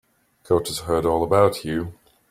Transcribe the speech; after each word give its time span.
Coach 0.45 0.69
has 0.69 0.79
heard 0.79 1.05
all 1.05 1.23
about 1.23 1.63
you. 1.63 1.93